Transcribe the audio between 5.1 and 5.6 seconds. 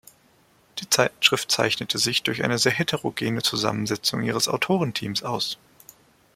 aus.